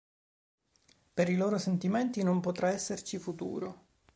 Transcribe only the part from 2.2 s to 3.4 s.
non potrà esserci